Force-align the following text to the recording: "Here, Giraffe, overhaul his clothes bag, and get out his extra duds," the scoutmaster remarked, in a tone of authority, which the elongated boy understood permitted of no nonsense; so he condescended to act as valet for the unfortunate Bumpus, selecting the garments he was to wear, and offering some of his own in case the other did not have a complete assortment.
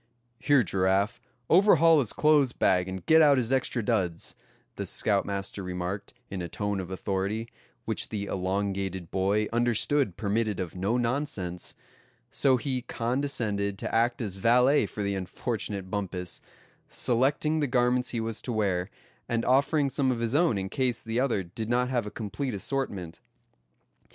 "Here, 0.39 0.63
Giraffe, 0.63 1.21
overhaul 1.47 1.99
his 1.99 2.11
clothes 2.11 2.53
bag, 2.53 2.87
and 2.87 3.05
get 3.05 3.21
out 3.21 3.37
his 3.37 3.53
extra 3.53 3.83
duds," 3.83 4.33
the 4.75 4.87
scoutmaster 4.87 5.61
remarked, 5.61 6.15
in 6.31 6.41
a 6.41 6.49
tone 6.49 6.79
of 6.79 6.89
authority, 6.89 7.47
which 7.85 8.09
the 8.09 8.25
elongated 8.25 9.11
boy 9.11 9.47
understood 9.53 10.17
permitted 10.17 10.59
of 10.59 10.75
no 10.75 10.97
nonsense; 10.97 11.75
so 12.31 12.57
he 12.57 12.81
condescended 12.81 13.77
to 13.77 13.93
act 13.93 14.23
as 14.23 14.37
valet 14.37 14.87
for 14.87 15.03
the 15.03 15.13
unfortunate 15.13 15.91
Bumpus, 15.91 16.41
selecting 16.89 17.59
the 17.59 17.67
garments 17.67 18.09
he 18.09 18.19
was 18.19 18.41
to 18.41 18.51
wear, 18.51 18.89
and 19.29 19.45
offering 19.45 19.87
some 19.87 20.11
of 20.11 20.19
his 20.19 20.33
own 20.33 20.57
in 20.57 20.67
case 20.69 20.99
the 20.99 21.19
other 21.19 21.43
did 21.43 21.69
not 21.69 21.89
have 21.89 22.07
a 22.07 22.09
complete 22.09 22.55
assortment. 22.55 23.19